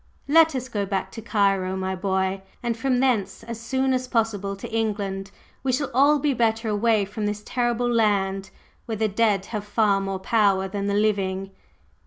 "Let 0.27 0.55
us 0.55 0.67
go 0.67 0.83
back 0.87 1.11
to 1.11 1.21
Cairo, 1.21 1.75
my 1.75 1.95
boy, 1.95 2.41
and 2.63 2.75
from 2.75 2.97
thence 3.01 3.43
as 3.43 3.59
soon 3.59 3.93
as 3.93 4.07
possible 4.07 4.55
to 4.55 4.71
England. 4.75 5.29
We 5.61 5.71
shall 5.71 5.91
all 5.93 6.17
be 6.17 6.33
better 6.33 6.69
away 6.69 7.05
from 7.05 7.27
this 7.27 7.43
terrible 7.45 7.87
land, 7.87 8.49
where 8.87 8.97
the 8.97 9.07
dead 9.07 9.45
have 9.53 9.63
far 9.63 10.01
more 10.01 10.17
power 10.17 10.67
than 10.67 10.87
the 10.87 10.95
living!" 10.95 11.51